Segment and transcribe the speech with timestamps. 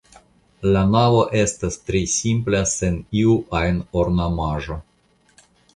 [0.75, 4.85] La navo estas tre simpla sen iu ajn ornamaĵo.